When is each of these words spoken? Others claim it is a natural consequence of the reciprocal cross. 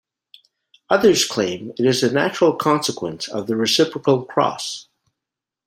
Others 0.89 1.25
claim 1.25 1.73
it 1.77 1.85
is 1.85 2.01
a 2.01 2.11
natural 2.11 2.55
consequence 2.55 3.27
of 3.27 3.45
the 3.45 3.55
reciprocal 3.55 4.25
cross. 4.25 4.87